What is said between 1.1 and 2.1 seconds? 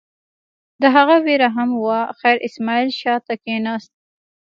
وېره هم وه،